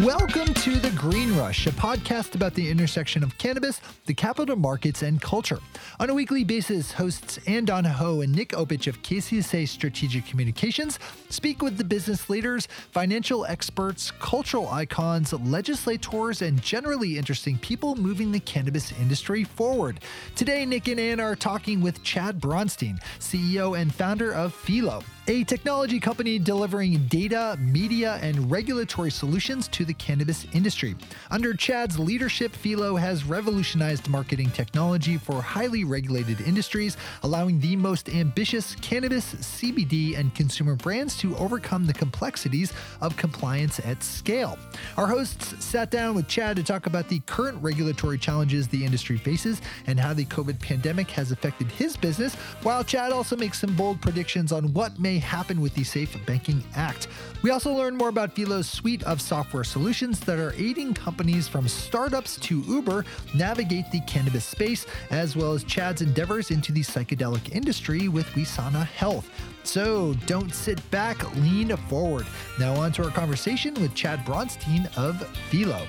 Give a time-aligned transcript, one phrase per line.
[0.00, 5.00] Welcome to The Green Rush, a podcast about the intersection of cannabis, the capital markets,
[5.00, 5.58] and culture.
[5.98, 10.98] On a weekly basis, hosts Ann Donahoe and Nick Opich of KCSA Strategic Communications
[11.30, 18.30] speak with the business leaders, financial experts, cultural icons, legislators, and generally interesting people moving
[18.30, 20.00] the cannabis industry forward.
[20.34, 25.42] Today, Nick and Ann are talking with Chad Bronstein, CEO and founder of Fyllo, a
[25.42, 30.94] technology company delivering data, media, and regulatory solutions to the cannabis industry.
[31.32, 38.08] Under Chad's leadership, Fyllo has revolutionized marketing technology for highly regulated industries, allowing the most
[38.08, 44.56] ambitious cannabis, CBD, and consumer brands to overcome the complexities of compliance at scale.
[44.96, 49.16] Our hosts sat down with Chad to talk about the current regulatory challenges the industry
[49.16, 53.74] faces and how the COVID pandemic has affected his business, while Chad also makes some
[53.74, 57.08] bold predictions on what may happen with the Safe Banking Act.
[57.42, 61.68] We also learn more about Fyllo's suite of software solutions that are aiding companies from
[61.68, 67.52] startups to Uber navigate the cannabis space, as well as Chad's endeavors into the psychedelic
[67.54, 69.30] industry with Wesana Health.
[69.62, 72.26] So don't sit back, lean forward.
[72.58, 75.16] Now, on to our conversation with Chad Bronstein of
[75.50, 75.86] Fyllo.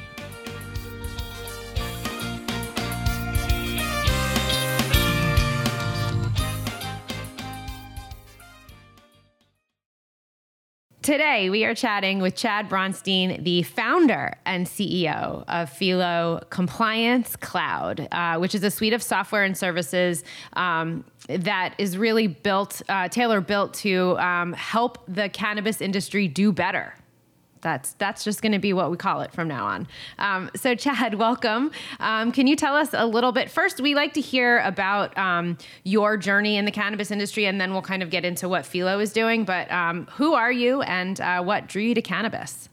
[11.08, 18.10] Today, we are chatting with Chad Bronstein, the founder and CEO of Fyllo Compliance Cloud,
[18.12, 20.26] uh, which is a suite of software and services
[20.58, 26.52] um, that is really built, uh, tailor built to um, help the cannabis industry do
[26.52, 26.94] better
[27.62, 29.88] that's that's just going to be what we call it from now on.
[30.20, 31.72] Um, so, Chad, welcome.
[32.00, 33.50] Um, can you tell us a little bit?
[33.50, 37.74] First, we like to hear about um, your journey in the cannabis industry, and then
[37.74, 39.46] we'll kind of get into what Fyllo is doing.
[39.46, 42.70] But um, who are you, and uh, what drew you to cannabis?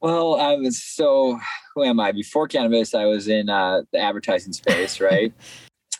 [0.00, 1.38] Well, I was so
[1.74, 2.12] who am I?
[2.12, 5.32] Before cannabis, I was in uh, the advertising space, right?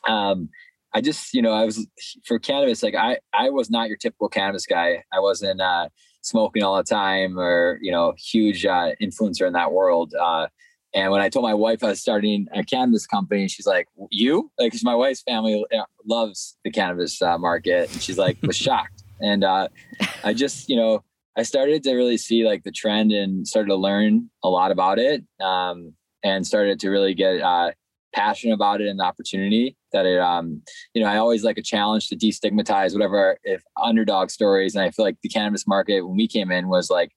[0.08, 0.48] um,
[0.92, 1.86] I just, you know, I was
[2.24, 2.82] for cannabis.
[2.82, 5.04] Like I, I was not your typical cannabis guy.
[5.12, 5.60] I wasn't.
[5.60, 5.88] Uh,
[6.22, 10.46] smoking all the time or you know huge uh, influencer in that world uh,
[10.94, 14.50] and when i told my wife i was starting a cannabis company she's like you?
[14.58, 18.56] Like because my wife's family uh, loves the cannabis uh, market and she's like was
[18.56, 19.68] shocked and uh,
[20.24, 21.02] i just you know
[21.36, 24.98] i started to really see like the trend and started to learn a lot about
[24.98, 27.70] it um, and started to really get uh,
[28.12, 30.62] passionate about it and the opportunity that it um
[30.94, 34.90] you know i always like a challenge to destigmatize whatever if underdog stories and i
[34.90, 37.12] feel like the cannabis market when we came in was like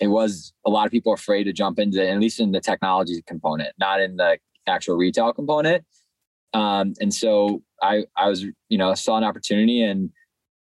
[0.00, 2.60] it was a lot of people afraid to jump into it, at least in the
[2.60, 5.84] technology component not in the actual retail component.
[6.54, 10.10] Um and so i i was you know saw an opportunity and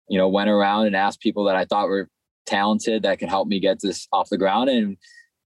[0.08, 2.08] you know went around and asked people that i thought were
[2.46, 4.96] talented that could help me get this off the ground and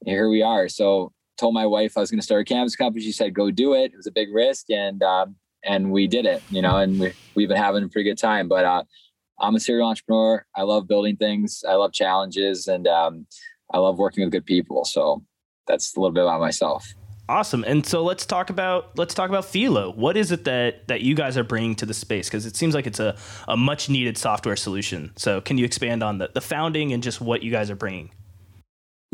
[0.07, 0.69] here we are.
[0.69, 3.05] So told my wife I was going to start a cannabis company.
[3.05, 6.27] She said, "Go do it." It was a big risk, and um, and we did
[6.27, 6.43] it.
[6.51, 8.49] You know, and we we've been having a pretty good time.
[8.49, 8.85] But uh,
[9.41, 10.45] I'm a serial entrepreneur.
[10.57, 11.65] I love building things.
[11.69, 13.27] I love challenges, and um,
[13.73, 14.85] I love working with good people.
[14.85, 15.23] So
[15.67, 16.87] that's a little bit about myself.
[17.27, 17.65] Awesome.
[17.67, 19.97] And so let's talk about let's talk about Fyllo.
[19.97, 22.29] What is it that that you guys are bringing to the space?
[22.29, 23.17] Because it seems like it's a,
[23.49, 25.13] a much needed software solution.
[25.17, 28.11] So can you expand on the, the founding and just what you guys are bringing?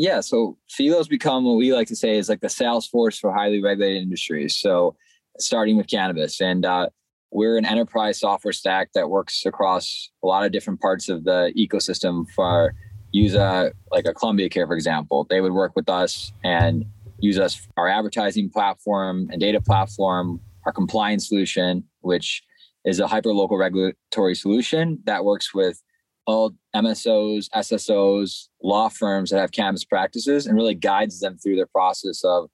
[0.00, 3.34] Yeah, so Fyllo's become what we like to say is like the sales force for
[3.34, 4.56] highly regulated industries.
[4.56, 4.96] So
[5.38, 6.88] starting with cannabis, and uh,
[7.30, 11.52] we're an enterprise software stack that works across a lot of different parts of the
[11.54, 12.24] ecosystem.
[12.30, 12.74] For
[13.12, 16.86] use a like a Columbia Care, for example, they would work with us and
[17.18, 22.42] use us our advertising platform and data platform, our compliance solution, which
[22.86, 25.82] is a hyper local regulatory solution that works with
[26.26, 31.66] all MSOs, SSOs, law firms that have cannabis practices and really guides them through their
[31.66, 32.48] process of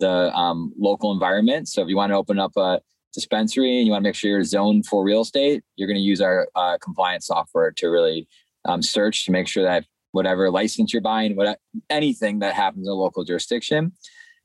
[0.00, 1.68] the um, local environment.
[1.68, 2.80] So if you want to open up a
[3.12, 6.02] dispensary and you want to make sure you're zoned for real estate, you're going to
[6.02, 8.28] use our uh, compliance software to really
[8.64, 11.58] um, search to make sure that whatever license you're buying, what
[11.90, 13.92] anything that happens in a local jurisdiction.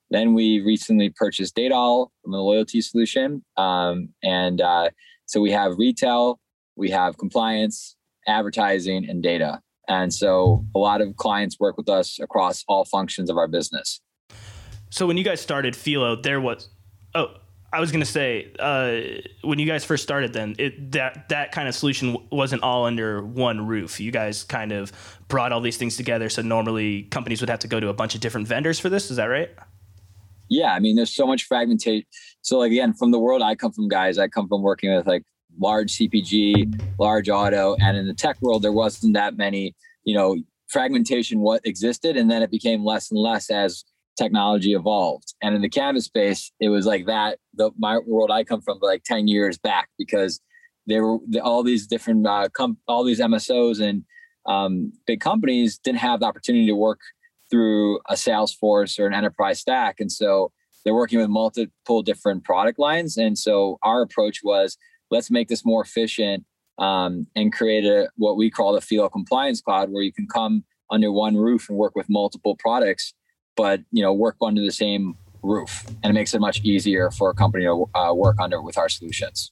[0.10, 4.90] Then we recently purchased DataOwl from a loyalty solution, um, and uh,
[5.26, 6.40] so we have retail,
[6.76, 7.96] we have compliance,
[8.28, 9.62] advertising, and data.
[9.88, 14.02] And so a lot of clients work with us across all functions of our business.
[14.90, 16.70] So when you guys started Fyllo, there was
[17.16, 17.36] oh
[17.74, 19.02] I was gonna say uh,
[19.42, 23.26] when you guys first started, then it, that that kind of solution wasn't all under
[23.26, 24.00] one roof.
[24.00, 24.92] You guys kind of
[25.28, 26.30] brought all these things together.
[26.30, 29.10] So normally companies would have to go to a bunch of different vendors for this.
[29.10, 29.50] Is that right?
[30.50, 32.06] Yeah, I mean, there's so much fragmentation.
[32.42, 35.08] So like again, from the world I come from, guys, I come from working with
[35.08, 35.24] like
[35.60, 40.38] large CPG, large auto, and in the tech world, there wasn't that many, you know,
[40.68, 43.84] fragmentation what existed, and then it became less and less as
[44.18, 45.34] technology evolved.
[45.42, 47.40] And in the cannabis space, it was like that.
[47.54, 50.40] The my world I come from, like ten years back, because
[50.88, 54.04] there were all these different uh, com- all these MSOs and
[54.46, 57.00] um, big companies didn't have the opportunity to work
[57.50, 60.52] through a Salesforce or an enterprise stack, and so
[60.84, 63.18] they're working with multiple different product lines.
[63.18, 64.78] And so our approach was
[65.14, 66.44] let's make this more efficient
[66.80, 70.64] um, and create a what we call the Fyllo Compliance Cloud, where you can come
[70.90, 73.14] under one roof and work with multiple products,
[73.56, 77.30] but you know work under the same roof, and it makes it much easier for
[77.30, 79.52] a company to uh, work under with our solutions.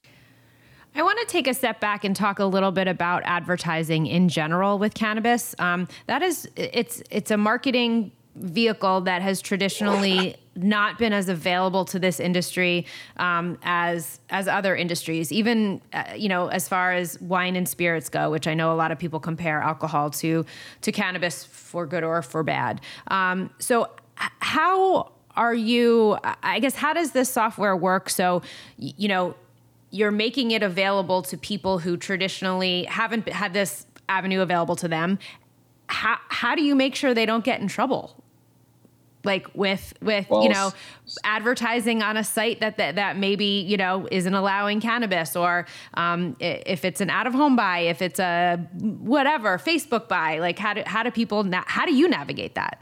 [0.94, 4.28] I want to take a step back and talk a little bit about advertising in
[4.28, 5.56] general with cannabis.
[5.58, 11.86] Um, that is, it's it's a marketing vehicle that has traditionally not been as available
[11.86, 12.86] to this industry
[13.18, 15.32] um, as as other industries.
[15.32, 18.76] Even uh, you know, as far as wine and spirits go, which I know a
[18.76, 20.46] lot of people compare alcohol to
[20.82, 22.82] to cannabis for good or for bad.
[23.08, 26.18] Um, so, how are you?
[26.44, 28.10] I guess how does this software work?
[28.10, 28.42] So,
[28.78, 29.36] you know
[29.94, 35.20] you're making it available to people who traditionally haven't had this avenue available to them
[35.92, 38.21] how, how do you make sure they don't get in trouble
[39.24, 40.72] like with with well, you know
[41.24, 45.66] advertising on a site that, that that maybe you know isn't allowing cannabis or
[45.96, 50.58] um, if it's an out of home buy if it's a whatever facebook buy like
[50.58, 52.82] how do how do people na- how do you navigate that?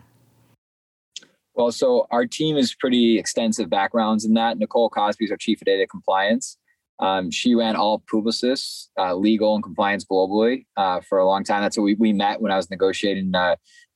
[1.56, 4.57] Well so our team is pretty extensive backgrounds in that.
[4.57, 6.57] Nicole cosby is our chief of data compliance.
[7.00, 11.62] Um, she ran all Publicis, uh, legal and compliance globally uh, for a long time.
[11.62, 13.56] That's what we, we met when I was negotiating uh,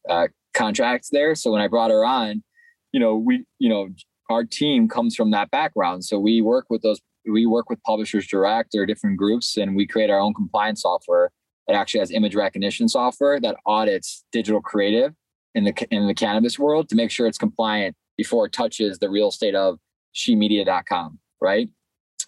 [0.09, 1.35] uh, contracts there.
[1.35, 2.43] So when I brought her on,
[2.91, 3.89] you know, we, you know,
[4.29, 6.05] our team comes from that background.
[6.05, 9.87] So we work with those, we work with publishers direct or different groups, and we
[9.87, 11.31] create our own compliance software
[11.67, 15.13] that actually has image recognition software that audits digital creative
[15.55, 19.09] in the in the cannabis world to make sure it's compliant before it touches the
[19.09, 19.79] real estate of
[20.13, 21.69] shemedia.com, right?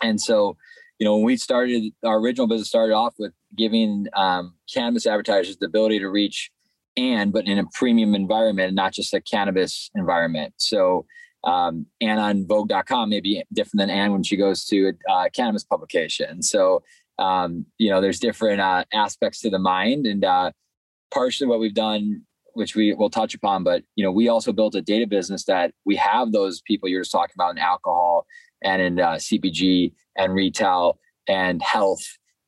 [0.01, 0.57] And so,
[0.99, 5.57] you know, when we started, our original business started off with giving um, cannabis advertisers
[5.57, 6.51] the ability to reach
[6.97, 10.53] and, but in a premium environment not just a cannabis environment.
[10.57, 11.05] So,
[11.43, 15.29] um, and on Vogue.com may be different than Anne when she goes to a uh,
[15.29, 16.41] cannabis publication.
[16.41, 16.81] So,
[17.19, 20.51] um, you know, there's different uh, aspects to the mind, and uh,
[21.13, 24.75] partially what we've done, which we will touch upon, but you know, we also built
[24.75, 28.25] a data business that we have those people you're just talking about in alcohol
[28.63, 32.03] and in uh, CPG and retail and health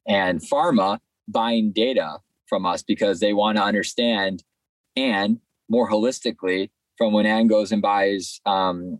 [0.08, 2.18] and pharma buying data
[2.48, 4.44] from us because they want to understand
[4.96, 5.40] and
[5.70, 9.00] more holistically from when Anne goes and buys um,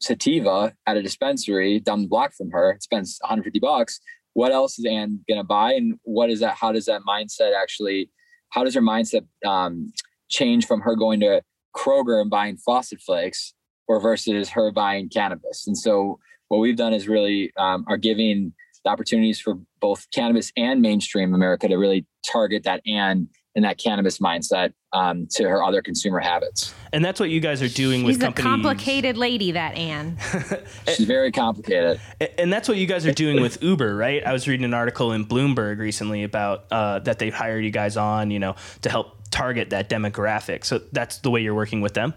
[0.00, 4.00] sativa at a dispensary down the block from her, spends 150 bucks.
[4.34, 5.72] What else is Anne going to buy?
[5.72, 6.56] And what is that?
[6.56, 8.10] How does that mindset actually,
[8.50, 9.92] how does her mindset um,
[10.28, 11.42] change from her going to
[11.74, 13.54] Kroger and buying Frosted Flakes
[13.88, 15.66] or versus her buying cannabis?
[15.66, 18.52] And so what we've done is really um, are giving
[18.84, 23.78] the opportunities for both cannabis and mainstream America to really target that and in that
[23.78, 26.74] cannabis mindset um, to her other consumer habits.
[26.92, 28.44] And that's what you guys are doing She's with companies.
[28.44, 30.18] She's a complicated lady, that Anne.
[30.88, 32.00] She's very complicated.
[32.36, 34.26] And that's what you guys are doing with Uber, right?
[34.26, 37.96] I was reading an article in Bloomberg recently about uh, that they've hired you guys
[37.96, 40.64] on, you know, to help target that demographic.
[40.64, 42.12] So that's the way you're working with them.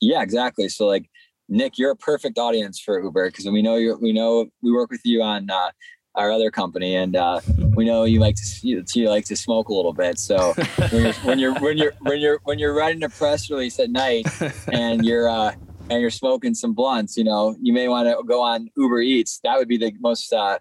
[0.00, 0.68] Yeah, exactly.
[0.68, 1.10] So like
[1.50, 3.98] Nick, you're a perfect audience for Uber because we know you.
[4.00, 5.72] We know we work with you on uh,
[6.20, 7.40] our other company, and uh,
[7.74, 10.18] we know you like to you, you, like to smoke a little bit.
[10.18, 10.52] So
[10.90, 13.90] when you're when you're when you're when you're when you're writing a press release at
[13.90, 14.26] night
[14.72, 15.52] and you're uh,
[15.88, 19.40] and you're smoking some blunts, you know, you may want to go on Uber Eats.
[19.42, 20.58] That would be the most uh,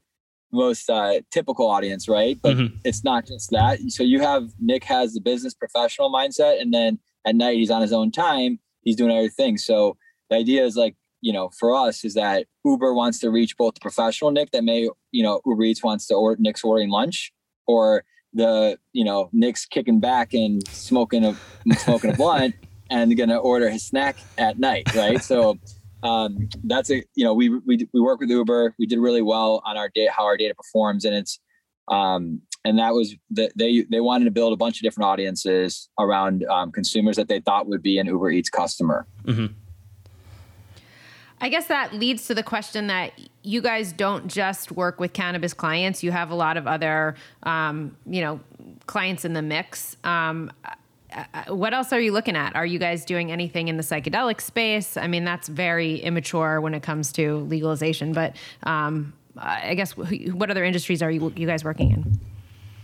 [0.51, 2.39] most uh, typical audience, right?
[2.41, 2.75] But mm-hmm.
[2.85, 3.79] it's not just that.
[3.89, 7.81] So you have Nick has the business professional mindset, and then at night he's on
[7.81, 8.59] his own time.
[8.81, 9.65] He's doing other things.
[9.65, 9.97] So
[10.29, 13.73] the idea is like you know for us is that uber wants to reach both
[13.73, 17.31] the professional nick that may you know uber eats wants to order nick's ordering lunch
[17.67, 21.35] or the you know nick's kicking back and smoking a
[21.75, 22.55] smoking a blunt
[22.89, 25.21] and gonna order his snack at night right?
[25.23, 25.57] So
[26.03, 28.73] um, that's a you know we, we we work with uber.
[28.79, 31.39] We did really well on our data how our data performs and it's
[31.87, 35.89] um, and that was that they they wanted to build a bunch of different audiences
[35.99, 39.07] around um, consumers that they thought would be an uber eats customer.
[39.23, 39.53] Mm-hmm.
[41.41, 45.53] I guess that leads to the question that you guys don't just work with cannabis
[45.53, 46.03] clients.
[46.03, 48.39] You have a lot of other, um, you know,
[48.87, 49.95] clients in the mix.
[50.03, 50.51] Um,
[51.15, 52.55] uh, what else are you looking at?
[52.55, 54.97] Are you guys doing anything in the psychedelic space?
[54.97, 58.13] I mean, that's very immature when it comes to legalization.
[58.13, 62.19] But um, I guess what other industries are you you guys working in?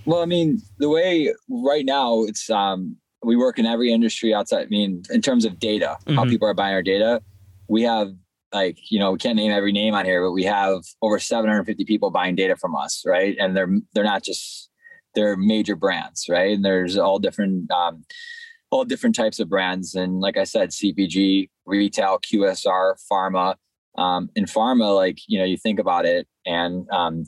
[0.06, 4.64] Well, I mean, the way right now it's um, we work in every industry outside.
[4.64, 6.16] I mean, in terms of data, mm-hmm.
[6.16, 7.22] how people are buying our data,
[7.68, 8.14] we have
[8.54, 11.86] like you know we can't name every name on here, but we have over 750
[11.86, 13.36] people buying data from us, right?
[13.40, 14.70] And they're they're not just
[15.14, 16.56] they're major brands, right?
[16.56, 18.06] And there's all different um,
[18.72, 23.56] all different types of brands, and like I said, CPG, retail, QSR, pharma.
[23.98, 27.24] Um, in pharma, like you know, you think about it, and um,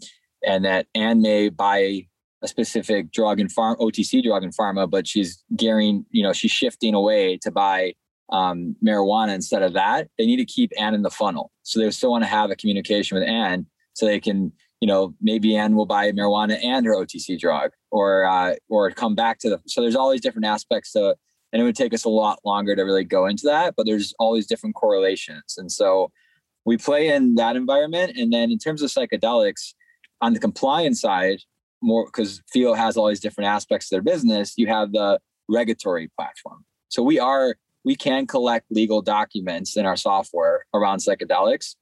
[0.46, 2.08] and that Anne may buy
[2.44, 6.52] a specific drug and farm OTC drug in pharma, but she's gearing, you know, she's
[6.52, 7.94] shifting away to buy
[8.31, 10.10] um, marijuana instead of that.
[10.17, 11.51] They need to keep Anne in the funnel.
[11.63, 15.15] So they still want to have a communication with Anne so they can, you know,
[15.22, 19.50] maybe Anne will buy marijuana and her OTC drug or uh, or come back to
[19.50, 21.15] the so there's all these different aspects to
[21.53, 24.13] and it would take us a lot longer to really go into that, but there's
[24.19, 25.55] all these different correlations.
[25.57, 26.12] And so
[26.65, 28.17] we play in that environment.
[28.17, 29.74] And then in terms of psychedelics,
[30.22, 31.39] on the compliance side,
[31.81, 36.10] more because Fyllo has all these different aspects of their business, you have the regulatory
[36.17, 36.65] platform.
[36.89, 37.55] So we are
[37.88, 41.75] we can collect legal documents in our software around psychedelics.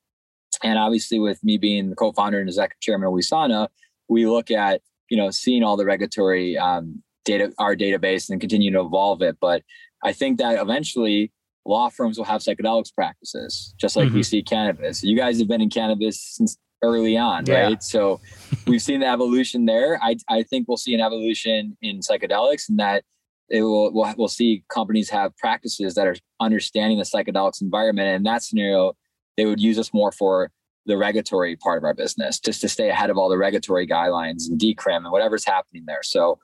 [0.63, 3.69] And obviously, with me being the co-founder and executive chairman of Wesana,
[4.07, 8.71] we look at you know seeing all the regulatory um, data, our database, and continue
[8.71, 9.37] to evolve it.
[9.41, 9.63] But
[10.03, 11.31] I think that eventually
[11.65, 14.17] law firms will have psychedelics practices, just like mm-hmm.
[14.17, 15.03] we see cannabis.
[15.03, 17.63] You guys have been in cannabis since early on, yeah.
[17.63, 17.81] right?
[17.81, 18.21] So
[18.67, 19.99] we've seen the evolution there.
[20.03, 23.03] I, I think we'll see an evolution in psychedelics and that
[23.49, 28.07] it will we'll, we'll see companies have practices that are understanding the psychedelics environment.
[28.07, 28.93] And in that scenario,
[29.37, 30.51] they would use us more for
[30.85, 34.47] the regulatory part of our business, just to stay ahead of all the regulatory guidelines
[34.47, 36.03] and decrim and whatever's happening there.
[36.03, 36.37] So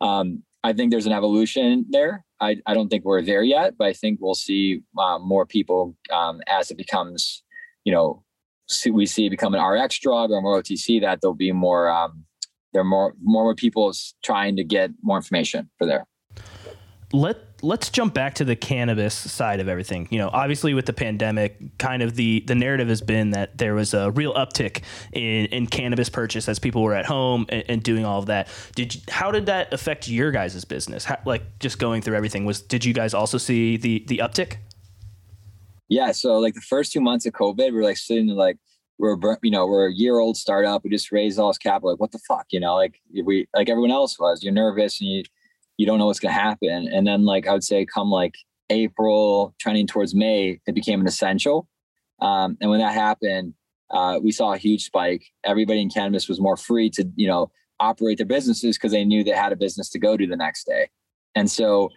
[0.00, 2.24] um, I think there's an evolution there.
[2.40, 5.96] I, I don't think we're there yet, but I think we'll see uh, more people
[6.12, 7.42] um, as it becomes,
[7.84, 8.22] you know,
[8.68, 11.88] see, we see it become an RX drug or more OTC, that there'll be more
[11.88, 12.24] um,
[12.72, 16.06] there are more more people trying to get more information for there.
[17.12, 20.08] Let let's jump back to the cannabis side of everything.
[20.10, 23.74] You know, obviously with the pandemic, kind of the the narrative has been that there
[23.74, 27.82] was a real uptick in, in cannabis purchase as people were at home and, and
[27.82, 28.48] doing all of that.
[28.74, 31.04] Did you, how did that affect your guys' business?
[31.04, 34.58] How, like just going through everything was did you guys also see the the uptick?
[35.88, 38.58] yeah, so like the first two months of COVID, we are like sitting like
[38.98, 40.84] we're you know we're a year old startup.
[40.84, 41.90] We just raised all this capital.
[41.90, 42.74] Like what the fuck, you know?
[42.74, 44.42] Like we like everyone else was.
[44.42, 45.22] You're nervous and you
[45.78, 46.88] you don't know what's gonna happen.
[46.92, 48.34] And then like I would say, come like
[48.68, 51.66] April, trending towards May, it became an essential.
[52.20, 53.54] Um, and when that happened,
[53.90, 55.24] uh, we saw a huge spike.
[55.44, 59.24] Everybody in cannabis was more free to you know operate their businesses because they knew
[59.24, 60.90] they had a business to go to the next day.
[61.34, 61.90] And so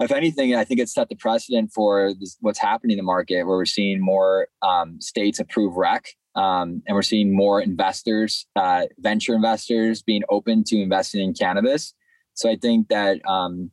[0.00, 3.44] if anything, I think it set the precedent for this, what's happening in the market,
[3.44, 8.86] where we're seeing more um, states approve rec, um, and we're seeing more investors, uh,
[8.98, 11.94] venture investors, being open to investing in cannabis.
[12.34, 13.70] So I think that, um,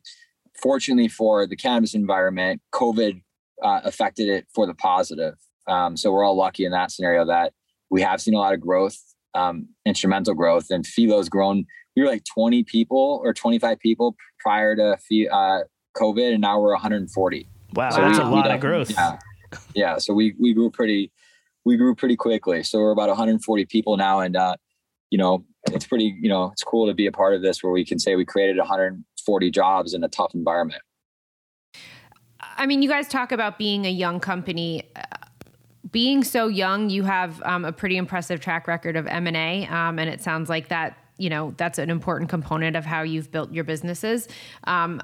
[0.60, 3.22] fortunately for the cannabis environment, COVID
[3.62, 5.34] uh, affected it for the positive.
[5.66, 7.52] Um, so we're all lucky in that scenario that
[7.92, 8.98] we have seen a lot of growth,
[9.34, 11.66] um, instrumental growth, and Fyllo's grown.
[11.94, 14.96] We were like 20 people or 25 people prior to
[15.28, 15.58] uh,
[15.96, 17.48] COVID, and now we're 140.
[17.74, 18.90] Wow, so that's we, a lot of growth.
[18.90, 19.18] Yeah,
[19.74, 19.98] yeah.
[19.98, 21.12] So we we grew pretty
[21.64, 22.62] we grew pretty quickly.
[22.62, 24.56] So we're about 140 people now, and uh,
[25.12, 27.70] you know it's pretty you know it's cool to be a part of this where
[27.70, 30.80] we can say we created 140 jobs in a tough environment.
[32.56, 34.90] I mean, you guys talk about being a young company.
[35.90, 39.66] Being so young, you have um, a pretty impressive track record of M and A,
[39.66, 43.30] um, and it sounds like that you know that's an important component of how you've
[43.30, 44.28] built your businesses.
[44.64, 45.02] Um,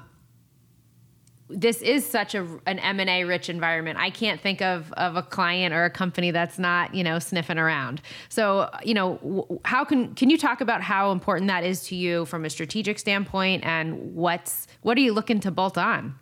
[1.49, 3.97] this is such a an M&A rich environment.
[3.99, 7.57] I can't think of of a client or a company that's not, you know, sniffing
[7.57, 8.01] around.
[8.29, 12.25] So, you know, how can can you talk about how important that is to you
[12.25, 16.15] from a strategic standpoint and what's what are you looking to bolt on?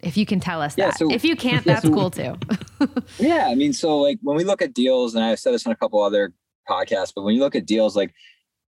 [0.00, 0.98] If you can tell us yeah, that.
[0.98, 2.34] So, if you can't, that's so, cool too.
[3.18, 5.72] yeah, I mean, so like when we look at deals and I've said this on
[5.72, 6.32] a couple other
[6.68, 8.14] podcasts, but when you look at deals like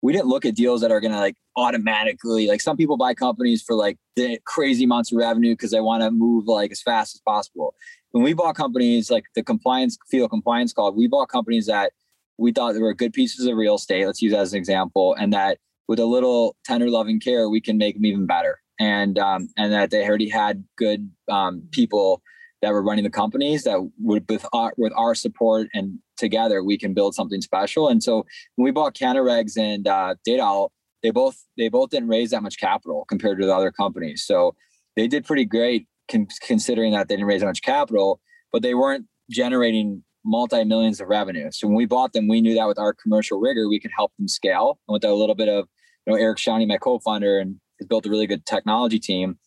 [0.02, 3.14] we didn't look at deals that are going to like automatically like some people buy
[3.14, 6.82] companies for like the crazy amounts of revenue because they want to move like as
[6.82, 7.74] fast as possible.
[8.12, 11.92] When we bought companies like the compliance field compliance called we bought companies that
[12.38, 15.32] we thought were good pieces of real estate let's use that as an example and
[15.32, 18.60] that with a little tender loving care we can make them even better.
[18.78, 22.22] And um, and that they already had good um, people
[22.62, 26.78] that were running the companies that would with our with our support and together we
[26.78, 27.88] can build something special.
[27.88, 28.24] And so
[28.54, 30.68] when we bought CannaRegs and uh, Data
[31.02, 34.22] they both they both didn't raise that much capital compared to the other companies.
[34.22, 34.54] So
[34.96, 38.20] they did pretty great con- considering that they didn't raise that much capital,
[38.52, 41.48] but they weren't generating multi millions of revenue.
[41.50, 44.12] So when we bought them, we knew that with our commercial rigor, we could help
[44.18, 44.78] them scale.
[44.86, 45.66] And with a little bit of,
[46.06, 49.38] you know, Eric Shawnee, my co-founder, and has built a really good technology team.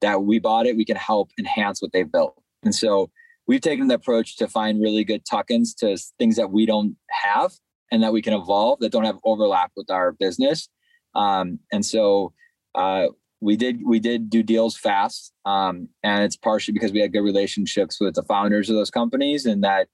[0.00, 2.34] that we bought it, we can help enhance what they've built.
[2.62, 3.10] And so
[3.50, 7.50] we've taken the approach to find really good tuck-ins to things that we don't have
[7.90, 10.68] and that we can evolve that don't have overlap with our business.
[11.16, 12.32] Um, and so
[12.76, 13.06] uh,
[13.40, 17.22] we did we did do deals fast, um, and it's partially because we had good
[17.22, 19.88] relationships with the founders of those companies, and that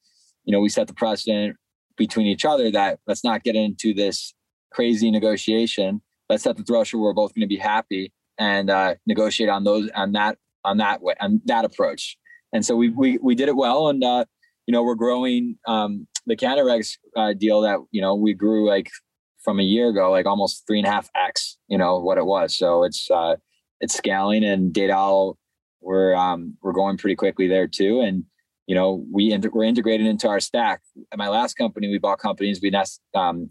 [0.44, 1.56] you know we set the precedent
[1.96, 4.34] between each other that let's not get into this
[4.70, 6.02] crazy negotiation.
[6.28, 9.64] Let's set the threshold where we're both going to be happy and uh, negotiate on
[9.64, 12.18] those on that on that way on that approach.
[12.56, 14.24] And so we we we did it well, and uh,
[14.66, 18.88] you know we're growing um, the CannaRegs uh, deal that you know we grew like
[19.44, 22.24] from a year ago, like almost three and a half x, you know what it
[22.24, 22.56] was.
[22.56, 23.36] So it's uh,
[23.82, 25.32] it's scaling, and Data
[25.82, 28.24] we're um, we're going pretty quickly there too, and
[28.66, 30.80] you know we we're integrated into our stack.
[31.12, 32.60] At my last company, we bought companies.
[32.62, 33.02] We nest.
[33.14, 33.50] Um,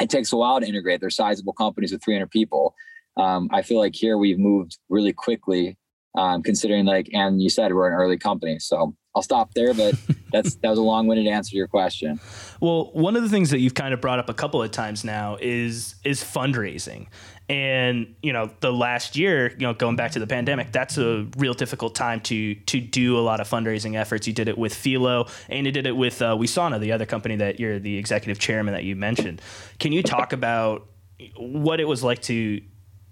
[0.00, 1.00] it takes a while to integrate.
[1.00, 2.74] They're sizable companies with 300 people.
[3.16, 5.78] Um, I feel like here we've moved really quickly
[6.16, 8.58] um, considering like, and you said we're an early company.
[8.58, 9.94] So I'll stop there, but
[10.32, 12.20] that's, that was a long winded answer to your question.
[12.60, 15.04] Well, one of the things that you've kind of brought up a couple of times
[15.04, 17.08] now is, is fundraising.
[17.48, 21.28] And, you know, the last year, you know, going back to the pandemic, that's a
[21.36, 24.26] real difficult time to, to do a lot of fundraising efforts.
[24.26, 27.36] You did it with Fyllo and you did it with uh, Wesana, the other company
[27.36, 29.40] that you're the executive chairman that you mentioned.
[29.78, 30.88] Can you talk about
[31.36, 32.60] what it was like to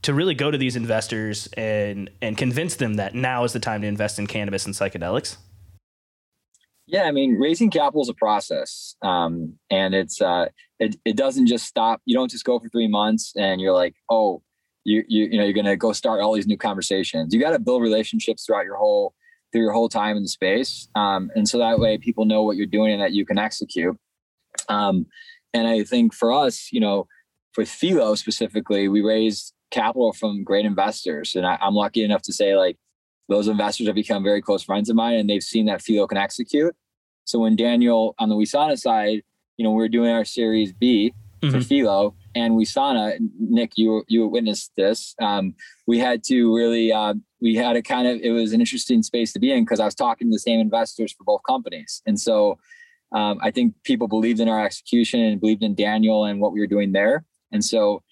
[0.04, 3.80] to really go to these investors and and convince them that now is the time
[3.82, 5.36] to invest in cannabis and psychedelics?
[6.86, 10.46] Yeah, I mean, raising capital is a process, um, and it's uh,
[10.78, 12.02] it it doesn't just stop.
[12.04, 14.42] You don't just go for three months and you're like, oh,
[14.84, 17.32] you you you know you're gonna go start all these new conversations.
[17.32, 19.14] You got to build relationships throughout your whole
[19.50, 22.56] through your whole time in the space, um, and so that way people know what
[22.58, 23.96] you're doing and that you can execute.
[24.68, 25.06] Um,
[25.54, 27.06] and I think for us, you know,
[27.52, 31.34] for Fyllo specifically, we raised capital from great investors.
[31.34, 32.78] And I, am lucky enough to say like
[33.28, 36.18] those investors have become very close friends of mine and they've seen that Fyllo can
[36.18, 36.74] execute.
[37.24, 39.22] So when Daniel on the Wesana side,
[39.56, 41.50] you know, we are doing our series B mm-hmm.
[41.50, 45.14] for Fyllo and Wesana, Nick, you you witnessed this.
[45.20, 45.54] Um,
[45.86, 49.32] we had to really uh, we had a kind of it was an interesting space
[49.32, 52.02] to be in because I was talking to the same investors for both companies.
[52.06, 52.58] And so
[53.12, 56.60] um, I think people believed in our execution and believed in Daniel and what we
[56.60, 57.24] were doing there.
[57.52, 58.02] And so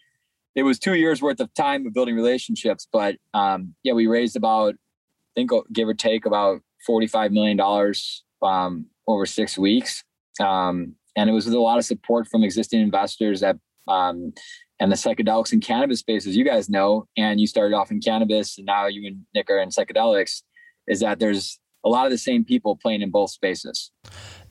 [0.55, 2.87] it was two years worth of time of building relationships.
[2.93, 8.25] But um, yeah, we raised about, I think, give or take, about forty-five million dollars
[8.43, 10.05] um, over six weeks,
[10.41, 13.57] um, and it was with a lot of support from existing investors that
[13.89, 14.33] um,
[14.81, 18.01] and the psychedelics and cannabis space, as you guys know, and you started off in
[18.01, 20.43] cannabis, and now you and Nick are in psychedelics.
[20.89, 23.91] Is that there's a lot of the same people playing in both spaces.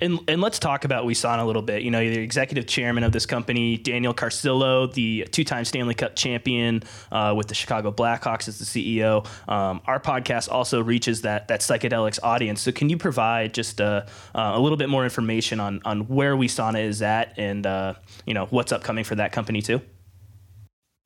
[0.02, 1.84] And, and let's talk about Wesana a little bit.
[1.84, 6.16] You know, you're the executive chairman of this company, Daniel Carcillo, the two-time Stanley Cup
[6.16, 9.26] champion uh, with the Chicago Blackhawks as the CEO.
[9.48, 12.62] Um, our podcast also reaches that that psychedelics audience.
[12.62, 16.36] So, can you provide just a, uh, a little bit more information on on where
[16.36, 17.94] Wesana is at and uh,
[18.26, 19.82] you know what's upcoming for that company too?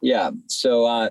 [0.02, 0.32] Yeah.
[0.48, 1.10] So uh,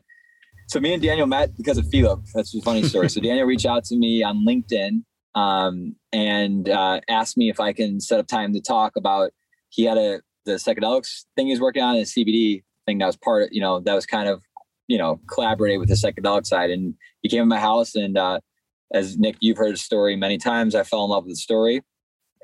[0.75, 2.21] so me and Daniel met because of Fyllo.
[2.35, 3.09] That's a funny story.
[3.09, 5.05] so Daniel reached out to me on LinkedIn
[5.37, 9.31] um, and uh, asked me if I can set up time to talk about.
[9.69, 13.17] He had a the psychedelics thing he was working on, and CBD thing that was
[13.17, 14.43] part of you know that was kind of
[14.89, 16.71] you know collaborated with the psychedelic side.
[16.71, 18.41] And he came to my house, and uh,
[18.93, 20.75] as Nick, you've heard the story many times.
[20.75, 21.83] I fell in love with the story,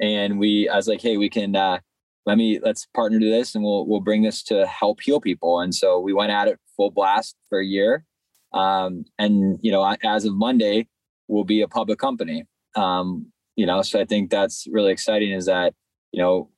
[0.01, 1.57] and we I was like, hey, we can.
[1.57, 1.81] Uh,
[2.27, 5.59] let me let's partner to this and we'll we'll bring this to help heal people
[5.59, 8.05] and so we went at it full blast for a year
[8.53, 10.87] um, and you know, as of Monday,
[11.29, 12.45] we'll be a public company.
[12.77, 15.33] Um, you know, so I think that's really exciting.
[15.33, 15.75] Is that
[16.13, 16.51] you know,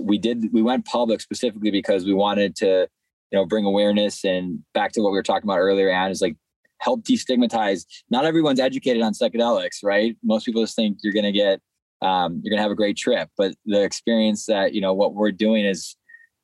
[0.00, 2.88] we did we went public specifically because we wanted to
[3.30, 5.90] you know bring awareness and back to what we were talking about earlier.
[5.90, 6.36] And is like
[6.78, 7.84] help destigmatize.
[8.10, 10.16] Not everyone's educated on psychedelics, right?
[10.22, 11.60] Most people just think you're going to get
[12.02, 15.14] um, you're going to have a great trip, but the experience that you know what
[15.14, 15.96] we're doing is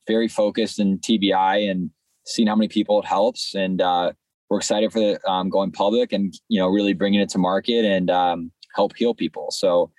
[0.08, 1.90] very focused in TBI and
[2.26, 4.12] seeing how many people it helps and uh,
[4.50, 7.84] we're excited for the um, going public and you know really bringing it to market
[7.84, 9.50] and um, help heal people.
[9.52, 9.90] So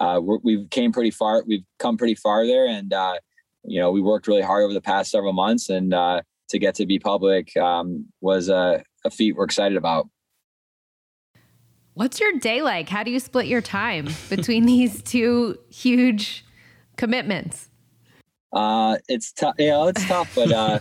[0.00, 1.44] uh, we came pretty far.
[1.46, 3.14] We've come pretty far there, and uh,
[3.64, 6.74] you know we worked really hard over the past several months, and uh, to get
[6.74, 10.08] to be public um, was a, a feat we're excited about.
[11.94, 12.88] What's your day like?
[12.88, 16.44] How do you split your time between these two huge
[16.96, 17.68] commitments?
[18.52, 19.54] Uh, it's tough.
[19.58, 20.78] You know, it's tough, but uh,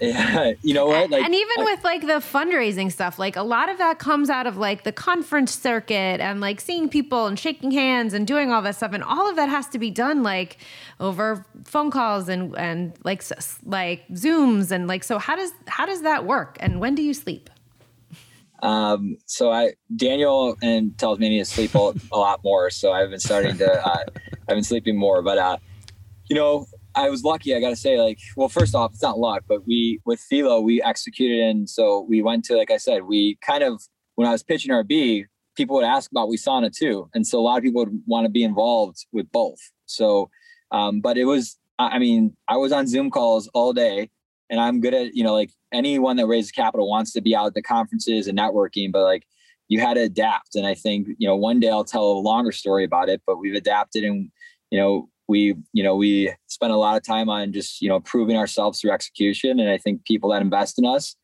[0.00, 1.10] Yeah, you know what?
[1.10, 4.30] Like, and even I, with like the fundraising stuff, like a lot of that comes
[4.30, 8.52] out of like the conference circuit and like seeing people and shaking hands and doing
[8.52, 10.58] all that stuff, and all of that has to be done like
[11.00, 13.22] over phone calls and and like
[13.64, 15.04] like Zooms and like.
[15.04, 16.56] So how does how does that work?
[16.60, 17.50] And when do you sleep?
[18.62, 22.70] Um, so I Daniel and tells me I need to sleep a, a lot more.
[22.70, 24.04] So I've been starting to uh,
[24.48, 25.22] I've been sleeping more.
[25.22, 25.58] But uh,
[26.26, 26.66] you know,
[26.98, 27.54] I was lucky.
[27.54, 30.62] I got to say, like, well, first off, it's not luck, but we with Fyllo
[30.62, 33.82] we executed, and so we went to like I said, we kind of
[34.16, 37.42] when I was pitching our B, people would ask about Wesana too, and so a
[37.42, 39.60] lot of people would want to be involved with both.
[39.86, 40.30] So,
[40.70, 44.10] um, but it was I mean, I was on Zoom calls all day
[44.50, 47.46] and I'm good at, you know, like anyone that raises capital wants to be out
[47.46, 49.26] at the conferences and networking, but like
[49.68, 50.56] you had to adapt.
[50.56, 53.38] And I think, you know, one day I'll tell a longer story about it, but
[53.38, 54.30] we've adapted and,
[54.70, 58.00] you know, we, you know, we spent a lot of time on just, you know,
[58.00, 59.60] proving ourselves through execution.
[59.60, 61.16] And I think people that invest in us,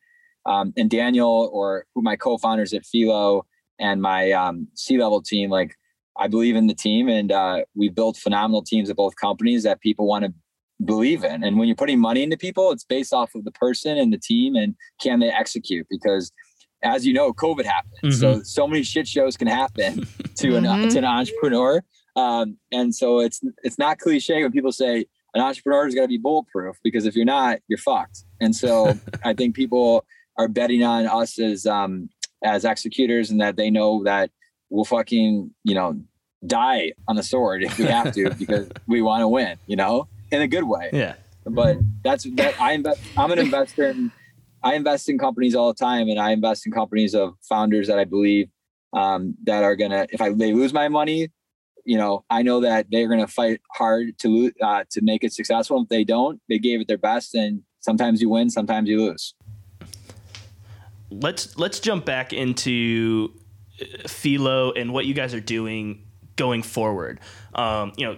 [0.45, 3.43] um, and Daniel or who my co-founders at Fyllo
[3.79, 5.75] and my um, C-level team, like
[6.17, 9.81] I believe in the team and uh, we built phenomenal teams at both companies that
[9.81, 10.33] people want to
[10.83, 11.43] believe in.
[11.43, 14.19] And when you're putting money into people, it's based off of the person and the
[14.19, 15.87] team and can they execute?
[15.89, 16.31] Because
[16.83, 17.93] as you know, COVID happened.
[18.03, 18.11] Mm-hmm.
[18.11, 20.89] So so many shit shows can happen to an mm-hmm.
[20.89, 21.83] to an entrepreneur.
[22.15, 26.07] Um, and so it's it's not cliche when people say an entrepreneur is got to
[26.07, 28.23] be bulletproof because if you're not, you're fucked.
[28.39, 28.93] And so
[29.25, 30.05] I think people
[30.37, 32.09] are betting on us as um,
[32.43, 34.31] as executors and that they know that
[34.69, 35.99] we'll fucking you know
[36.45, 39.57] die on the sword if we have to because we want to win.
[39.67, 40.89] You know in a good way.
[40.93, 41.15] Yeah.
[41.45, 43.01] But that's that I invest.
[43.17, 44.11] I'm an investor in.
[44.63, 47.99] I invest in companies all the time, and I invest in companies of founders that
[47.99, 48.49] I believe
[48.93, 50.07] um, that are gonna.
[50.09, 51.29] If I they lose my money,
[51.85, 55.83] you know, I know that they're gonna fight hard to uh, to make it successful.
[55.83, 59.35] If they don't, they gave it their best, and sometimes you win, sometimes you lose.
[61.09, 63.31] Let's let's jump back into
[63.79, 67.19] uh, Fyllo and what you guys are doing going forward.
[67.53, 68.17] Um, you know,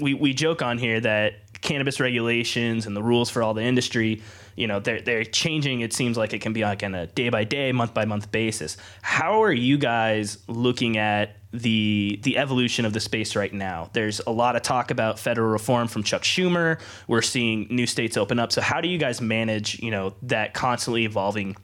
[0.00, 4.22] we, we joke on here that cannabis regulations and the rules for all the industry,
[4.58, 5.80] you know, they're, they're changing.
[5.80, 8.32] It seems like it can be like on a day by day, month by month
[8.32, 8.76] basis.
[9.02, 13.88] How are you guys looking at the the evolution of the space right now?
[13.92, 16.80] There's a lot of talk about federal reform from Chuck Schumer.
[17.06, 18.50] We're seeing new states open up.
[18.50, 21.56] So how do you guys manage, you know, that constantly evolving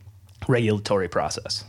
[0.46, 1.64] regulatory process?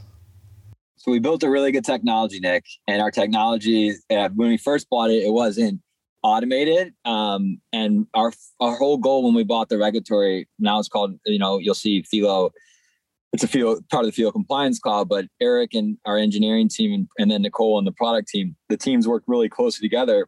[0.98, 4.90] So we built a really good technology, Nick, and our technology uh, when we first
[4.90, 5.82] bought it, it wasn't
[6.26, 6.94] automated.
[7.06, 11.38] Um, and our our whole goal when we bought the regulatory now it's called you
[11.38, 12.50] know you'll see Fyllo.
[13.32, 16.94] It's a Fyllo part of the Fyllo Compliance Cloud, but Eric and our engineering team
[16.94, 20.28] and, and then Nicole and the product team, the teams work really closely together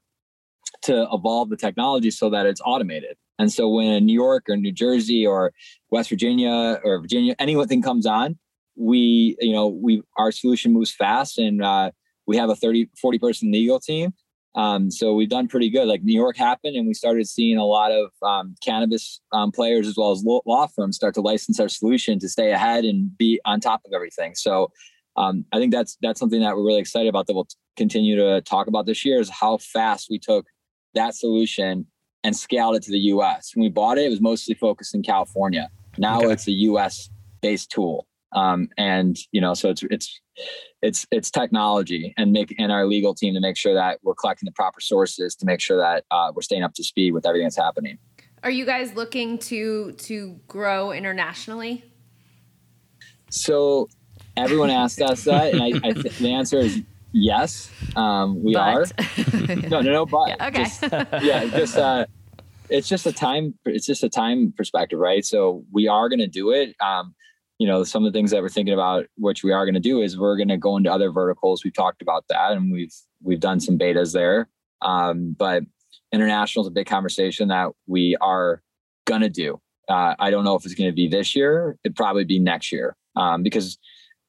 [0.83, 3.15] to evolve the technology so that it's automated.
[3.39, 5.53] And so when New York or New Jersey or
[5.89, 8.37] West Virginia or Virginia, anything comes on,
[8.75, 11.91] we, you know, we, our solution moves fast and uh,
[12.25, 14.13] we have a 30, 40 person legal team
[14.55, 15.87] um, so we've done pretty good.
[15.87, 19.87] Like New York happened, and we started seeing a lot of um, cannabis um, players
[19.87, 23.39] as well as law firms start to license our solution to stay ahead and be
[23.45, 24.33] on top of everything.
[24.35, 24.71] So
[25.15, 28.41] um, I think that's that's something that we're really excited about that we'll continue to
[28.41, 30.47] talk about this year is how fast we took
[30.95, 31.85] that solution
[32.23, 33.51] and scaled it to the U.S.
[33.55, 35.69] When we bought it, it was mostly focused in California.
[35.97, 36.31] Now okay.
[36.31, 37.09] it's a U.S.
[37.41, 40.19] based tool, um, and you know, so it's it's
[40.81, 44.45] it's it's technology and make and our legal team to make sure that we're collecting
[44.45, 47.45] the proper sources to make sure that uh, we're staying up to speed with everything
[47.45, 47.97] that's happening.
[48.43, 51.83] Are you guys looking to to grow internationally?
[53.29, 53.89] So
[54.37, 57.71] everyone asked us that, and I, I th- the answer is yes.
[57.95, 58.61] Um, we but.
[58.61, 58.85] are.
[59.69, 60.63] no, no, no, but yeah, okay.
[60.63, 60.83] Just,
[61.23, 62.05] yeah, just uh,
[62.69, 63.55] it's just a time.
[63.65, 65.25] It's just a time perspective, right?
[65.25, 66.75] So we are going to do it.
[66.79, 67.15] Um,
[67.59, 69.79] you know, some of the things that we're thinking about, which we are going to
[69.79, 71.63] do, is we're going to go into other verticals.
[71.63, 74.47] We've talked about that, and we've we've done some betas there.
[74.81, 75.63] Um, but
[76.11, 78.61] international is a big conversation that we are
[79.05, 79.59] going to do.
[79.89, 81.77] Uh, I don't know if it's going to be this year.
[81.83, 83.77] It'd probably be next year um, because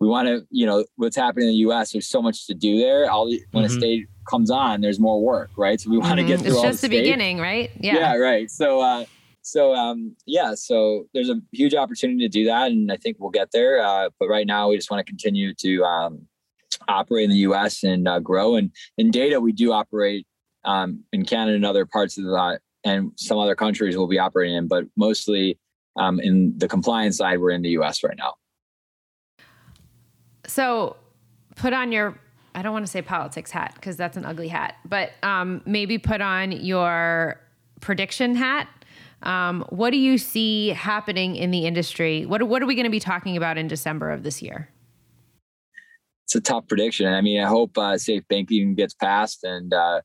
[0.00, 1.92] we want to, you know, what's happening in the U.S.
[1.92, 3.10] There's so much to do there.
[3.10, 3.64] All when mm-hmm.
[3.64, 5.80] a state comes on, there's more work, right?
[5.80, 6.28] So we want to mm-hmm.
[6.28, 6.52] get through.
[6.52, 7.70] It's just the, the beginning, right?
[7.78, 7.96] Yeah.
[7.96, 8.16] Yeah.
[8.16, 8.50] Right.
[8.50, 8.80] So.
[8.80, 9.04] Uh,
[9.48, 13.30] so um, yeah, so there's a huge opportunity to do that, and I think we'll
[13.30, 13.82] get there.
[13.82, 16.26] Uh, but right now, we just want to continue to um,
[16.88, 17.82] operate in the U.S.
[17.82, 18.56] and uh, grow.
[18.56, 20.26] And in data, we do operate
[20.64, 24.56] um, in Canada and other parts of the and some other countries we'll be operating
[24.56, 25.58] in, but mostly
[25.98, 28.04] um, in the compliance side, we're in the U.S.
[28.04, 28.34] right now.
[30.46, 30.96] So,
[31.56, 32.18] put on your
[32.54, 35.98] I don't want to say politics hat because that's an ugly hat, but um, maybe
[35.98, 37.40] put on your
[37.80, 38.68] prediction hat
[39.22, 42.24] um, what do you see happening in the industry?
[42.26, 44.68] What, what are we going to be talking about in December of this year?
[46.24, 47.12] It's a tough prediction.
[47.12, 50.02] I mean, I hope uh, safe banking gets passed, and uh,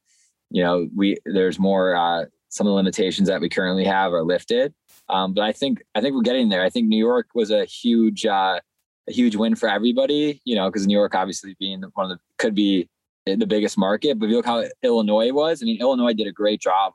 [0.50, 1.96] you know, we there's more.
[1.96, 4.74] Uh, some of the limitations that we currently have are lifted,
[5.10, 6.64] um, but I think I think we're getting there.
[6.64, 8.62] I think New York was a huge uh,
[9.10, 12.24] a huge win for everybody, you know, because New York obviously being one of the
[12.38, 12.88] could be
[13.26, 14.18] the biggest market.
[14.18, 16.94] But if you look how Illinois was, I mean, Illinois did a great job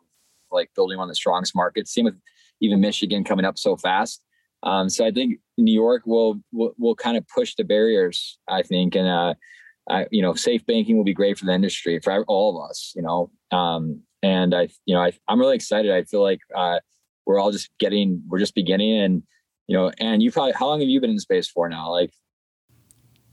[0.51, 1.93] like building on the strongest markets.
[1.93, 2.17] Same with
[2.61, 4.23] even Michigan coming up so fast.
[4.63, 8.39] Um, so I think New York will, will will kind of push the barriers.
[8.49, 9.35] I think, and uh,
[9.89, 12.93] I, you know, safe banking will be great for the industry for all of us.
[12.97, 15.93] You know, um, and I, you know, I, I'm really excited.
[15.93, 16.81] I feel like uh,
[17.25, 19.23] we're all just getting, we're just beginning, and
[19.69, 21.93] you know, and you probably, how long have you been in space for now?
[21.93, 22.11] Like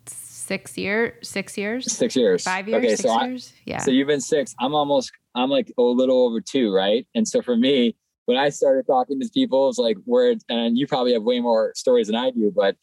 [0.05, 3.53] six year, six years, six years, five years, okay, six so years.
[3.55, 3.77] I, yeah.
[3.79, 4.53] So you've been six.
[4.59, 7.05] I'm almost, I'm like a little over two, right?
[7.13, 7.95] And so for me,
[8.25, 11.73] when I started talking to people, it's like where, and you probably have way more
[11.75, 12.75] stories than I do, but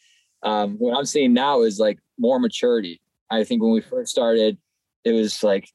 [0.42, 3.00] um, what I'm seeing now is like more maturity.
[3.30, 4.58] I think when we first started,
[5.04, 5.68] it was like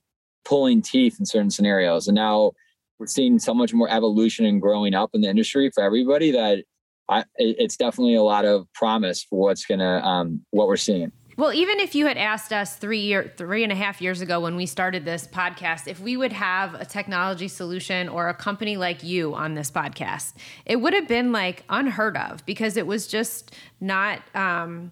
[0.46, 2.52] pulling teeth in certain scenarios, and now
[3.00, 6.64] we're seeing so much more evolution and growing up in the industry for everybody that
[7.10, 11.12] I, it's definitely a lot of promise for what's gonna um, what we're seeing.
[11.38, 14.40] Well, even if you had asked us three year, three and a half years ago
[14.40, 18.76] when we started this podcast, if we would have a technology solution or a company
[18.76, 20.34] like you on this podcast,
[20.66, 24.92] it would have been like unheard of because it was just not um,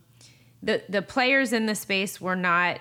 [0.62, 2.80] the the players in the space were not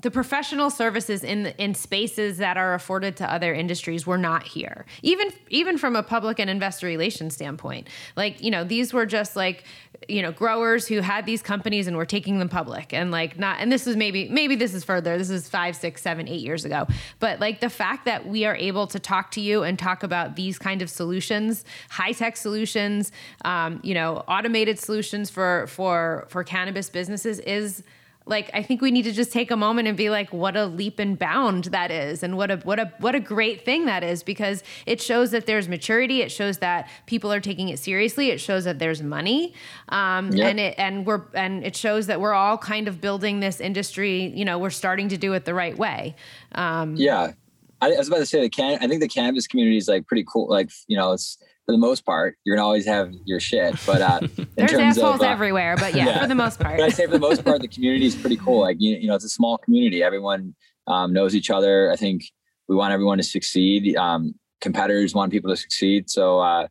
[0.00, 4.86] the professional services in in spaces that are afforded to other industries were not here.
[5.02, 9.34] Even even from a public and investor relations standpoint like you know these were just
[9.34, 9.64] like
[10.06, 12.92] you know growers who had these companies and were taking them public.
[12.92, 16.02] And like not and this is maybe maybe this is further this is five six
[16.02, 16.86] seven eight years ago.
[17.18, 20.36] But like the fact that we are able to talk to you and talk about
[20.36, 23.12] these kind of solutions high tech solutions
[23.44, 27.82] um, you know automated solutions for for for cannabis businesses is
[28.28, 30.66] like I think we need to just take a moment and be like, what a
[30.66, 34.04] leap and bound that is, and what a what a what a great thing that
[34.04, 36.22] is because it shows that there's maturity.
[36.22, 38.30] It shows that people are taking it seriously.
[38.30, 39.54] It shows that there's money,
[39.88, 40.50] um, yep.
[40.50, 44.26] and it and we're and it shows that we're all kind of building this industry.
[44.26, 46.14] You know, we're starting to do it the right way.
[46.52, 47.32] Um, yeah,
[47.80, 48.78] I, I was about to say the can.
[48.82, 50.48] I think the cannabis community is like pretty cool.
[50.48, 53.76] Like you know, it's for the most part, you're gonna always have your shit.
[53.84, 54.20] But uh,
[54.56, 55.76] there's assholes of, uh, everywhere.
[55.76, 56.78] But yeah, yeah, for the most part.
[56.78, 58.62] but I say for the most part, the community is pretty cool.
[58.62, 60.02] Like you, you know, it's a small community.
[60.02, 60.54] Everyone
[60.86, 61.92] um, knows each other.
[61.92, 62.22] I think
[62.68, 63.94] we want everyone to succeed.
[63.96, 66.08] Um, competitors want people to succeed.
[66.08, 66.68] So uh,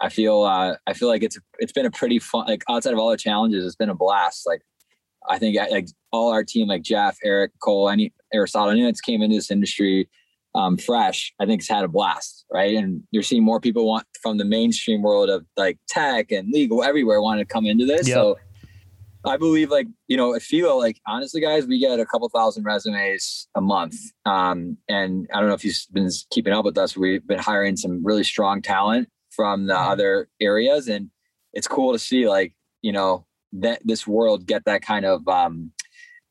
[0.00, 2.46] I feel uh, I feel like it's it's been a pretty fun.
[2.48, 4.48] Like outside of all the challenges, it's been a blast.
[4.48, 4.62] Like
[5.28, 9.22] I think like all our team, like Jeff, Eric, Cole, any Aristotle, anyone that's came
[9.22, 10.08] into this industry
[10.54, 12.74] um, fresh, I think it's had a blast, right?
[12.76, 16.82] And you're seeing more people want from the mainstream world of like tech and legal
[16.82, 18.08] everywhere want to come into this.
[18.08, 18.14] Yep.
[18.14, 18.38] So
[19.24, 22.64] I believe like, you know, I feel like honestly, guys, we get a couple thousand
[22.64, 23.96] resumes a month.
[24.24, 26.96] Um, and I don't know if you've been keeping up with us.
[26.96, 29.90] We've been hiring some really strong talent from the mm-hmm.
[29.90, 30.88] other areas.
[30.88, 31.10] And
[31.52, 35.72] it's cool to see like, you know, that this world get that kind of um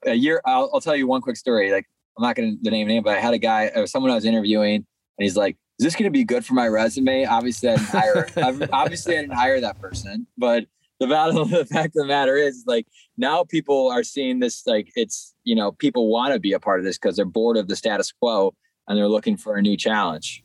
[0.06, 0.42] a year.
[0.46, 1.72] I'll, I'll tell you one quick story.
[1.72, 1.86] Like
[2.20, 4.26] I'm not going to name name, but I had a guy, or someone I was
[4.26, 4.86] interviewing, and
[5.18, 8.30] he's like, "Is this going to be good for my resume?" Obviously, I didn't hire.
[8.74, 10.66] obviously, I didn't hire that person, but
[11.00, 14.92] the battle the fact of the matter is like now people are seeing this like
[14.96, 17.70] it's you know people want to be a part of this because they're bored of
[17.70, 18.54] the status quo
[18.88, 20.44] and they're looking for a new challenge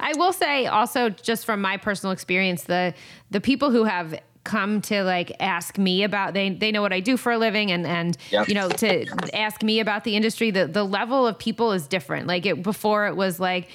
[0.00, 2.94] i will say also just from my personal experience the
[3.30, 7.00] the people who have come to like ask me about they they know what I
[7.00, 8.48] do for a living and and yep.
[8.48, 12.26] you know to ask me about the industry the the level of people is different
[12.26, 13.68] like it before it was like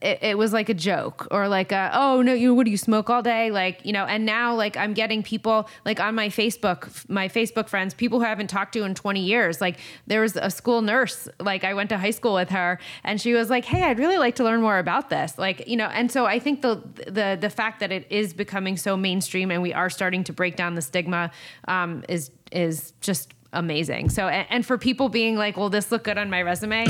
[0.00, 2.76] it, it, was like a joke or like a, oh no you what do you
[2.76, 3.50] smoke all day?
[3.50, 7.68] Like you know and now like i'm getting people like on my facebook my facebook
[7.68, 10.82] friends people who I haven't talked to in 20 years like there was a school
[10.82, 13.98] nurse like i went to high school with her and she was like hey i'd
[13.98, 15.38] really like to learn more about this.
[15.38, 18.76] Like you know and so i think the the the fact that it is becoming
[18.76, 21.30] so mainstream and we are starting to break down the stigma
[21.68, 24.10] um, is is just amazing.
[24.10, 26.86] So and, and for people being like will this look good on my resume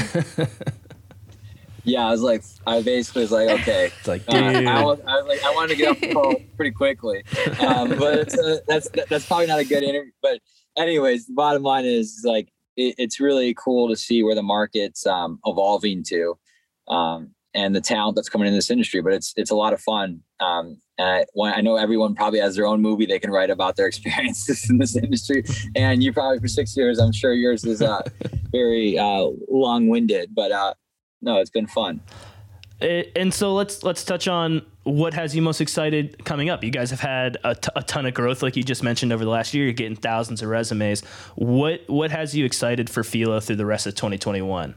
[1.85, 4.43] yeah, I was like, I basically was like, okay, it's like, dude.
[4.43, 7.23] Uh, I, was, I, was, like, I wanted to get off the phone pretty quickly,
[7.61, 8.35] um, but
[8.67, 10.13] that's that's probably not a good interview.
[10.23, 10.41] But
[10.77, 15.07] anyways, the bottom line is like, it, it's really cool to see where the market's
[15.07, 16.39] um, evolving to,
[16.89, 19.03] um, and the talent that's coming in this industry.
[19.03, 20.21] But it's it's a lot of fun.
[20.41, 23.77] Um, and I, I know everyone probably has their own movie they can write about
[23.77, 25.45] their experiences in this industry.
[25.77, 28.03] And you probably for six years, I'm sure yours is uh,
[28.51, 30.51] very uh, long winded, but.
[31.25, 32.01] No, it's been fun.
[32.81, 36.63] And so let's let's touch on what has you most excited coming up.
[36.63, 39.25] You guys have had a, t- a ton of growth, like you just mentioned over
[39.25, 39.65] the last year.
[39.65, 41.01] You're getting thousands of resumes.
[41.37, 44.77] What what has you excited for Fyllo through the rest of 2021?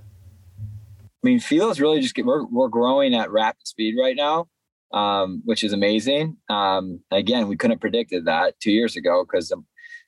[1.27, 4.47] I mean, Fyllo's really just we're we're growing at rapid speed right now,
[4.93, 6.37] um, which is amazing.
[6.49, 9.53] Um, again, we couldn't have predicted that two years ago because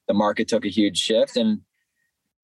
[0.07, 1.61] the market took a huge shift, and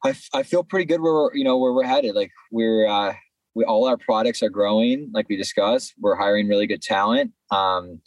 [0.04, 2.16] I, I feel pretty good where we're you know where we're headed.
[2.16, 3.14] Like we're uh,
[3.56, 5.94] we all our products are growing, like we discussed.
[6.00, 8.02] We're hiring really good talent, um,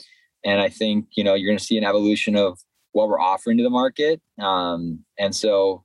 [0.44, 2.58] and I think you know you're going to see an evolution of
[2.92, 4.20] what we're offering to the market.
[4.40, 5.84] Um, and so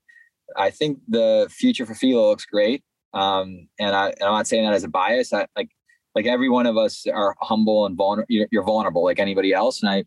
[0.58, 2.84] I think the future for Fyllo looks great.
[3.14, 5.34] Um, and I, I'm not saying that as a bias.
[5.34, 5.70] I like,
[6.16, 8.26] like every one of us are humble and vulnerable.
[8.30, 9.82] You're, you're, vulnerable like anybody else.
[9.82, 10.04] And I,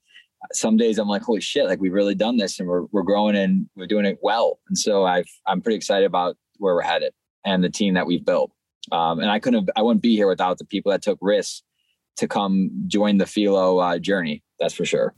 [0.52, 3.36] some days I'm like, holy shit, like we've really done this and we're, we're growing
[3.36, 4.58] and we're doing it well.
[4.68, 7.12] And so i I'm pretty excited about where we're headed
[7.44, 8.50] and the team that we've built.
[8.92, 11.62] Um, and I couldn't have, I wouldn't be here without the people that took risks
[12.16, 14.42] to come join the Fyllo uh, journey.
[14.58, 15.14] That's for sure.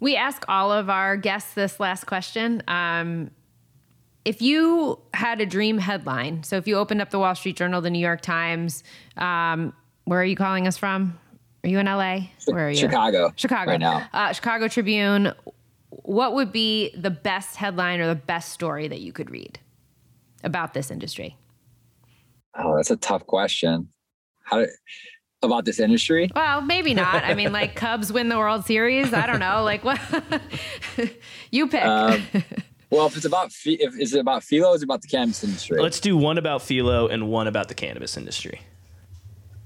[0.00, 2.62] We ask all of our guests this last question.
[2.66, 3.30] Um,
[4.24, 7.80] if you had a dream headline, so if you opened up the Wall Street Journal,
[7.80, 8.82] the New York Times,
[9.16, 9.72] um,
[10.04, 11.18] where are you calling us from?
[11.64, 12.20] Are you in LA?
[12.46, 12.76] Where are you?
[12.76, 13.32] Chicago.
[13.36, 13.72] Chicago.
[13.72, 14.08] Right now.
[14.12, 15.32] Uh, Chicago Tribune.
[15.90, 19.58] What would be the best headline or the best story that you could read
[20.42, 21.36] about this industry?
[22.58, 23.88] Oh, that's a tough question.
[24.42, 24.66] How
[25.42, 26.30] about this industry?
[26.34, 27.24] Well, maybe not.
[27.24, 29.12] I mean, like Cubs win the World Series.
[29.12, 29.62] I don't know.
[29.62, 30.00] Like what?
[31.50, 31.84] you pick.
[31.84, 32.22] Um,
[32.90, 35.80] well, if it's about if is it about Fyllo, is it about the cannabis industry?
[35.80, 38.60] Let's do one about Fyllo and one about the cannabis industry.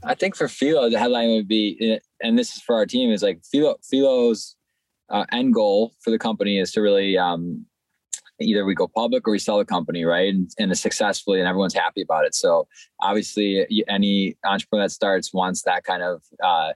[0.03, 3.23] I think for Fyllo, the headline would be, and this is for our team, is
[3.23, 4.57] like Fyllo Fyllo's
[5.09, 7.67] uh, end goal for the company is to really um,
[8.41, 10.33] either we go public or we sell the company, right?
[10.33, 12.35] And, and successfully, and everyone's happy about it.
[12.35, 12.67] So
[13.01, 16.73] obviously, any entrepreneur that starts wants that kind of uh,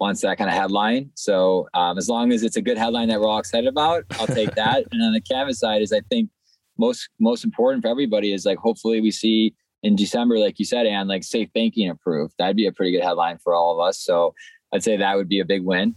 [0.00, 1.10] wants that kind of headline.
[1.14, 4.26] So um, as long as it's a good headline that we're all excited about, I'll
[4.26, 4.84] take that.
[4.92, 6.30] and on the cannabis side, is I think
[6.78, 10.86] most most important for everybody is like hopefully we see in December, like you said,
[10.86, 12.34] and like safe banking approved.
[12.38, 14.00] That'd be a pretty good headline for all of us.
[14.00, 14.34] So
[14.72, 15.94] I'd say that would be a big win.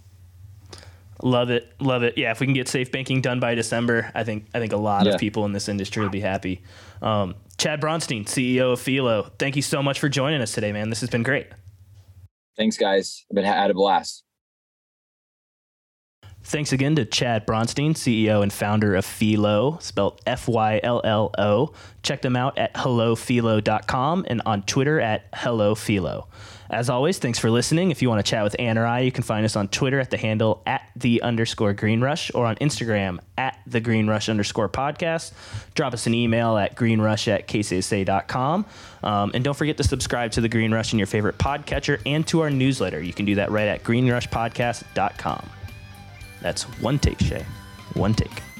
[1.23, 2.17] Love it, love it.
[2.17, 4.77] Yeah, if we can get safe banking done by December, I think I think a
[4.77, 5.13] lot yeah.
[5.13, 6.63] of people in this industry will be happy.
[7.01, 10.89] Um, Chad Bronstein, CEO of Fyllo, thank you so much for joining us today, man.
[10.89, 11.47] This has been great.
[12.57, 13.25] Thanks, guys.
[13.29, 14.23] I've been had a blast.
[16.43, 21.31] Thanks again to Chad Bronstein, CEO and founder of Fyllo, spelled F Y L L
[21.37, 21.73] O.
[22.01, 26.25] Check them out at hellofyllo.com and on Twitter at hellofyllo.
[26.71, 27.91] As always, thanks for listening.
[27.91, 29.99] If you want to chat with Ann or I, you can find us on Twitter
[29.99, 34.29] at the handle at the underscore Green Rush or on Instagram at the Green Rush
[34.29, 35.33] underscore podcast.
[35.75, 38.65] Drop us an email at greenrush at kcsa.com.
[39.03, 42.25] Um, and don't forget to subscribe to the Green Rush in your favorite podcatcher and
[42.27, 43.01] to our newsletter.
[43.01, 45.49] You can do that right at greenrushpodcast.com.
[46.41, 47.45] That's one take, Shay.
[47.95, 48.50] One take.